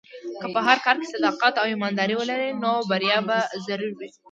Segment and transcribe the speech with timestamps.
[0.41, 4.09] که په هر کار کې صداقت او ایمانداري ولرې، نو بریا به ضرور وي.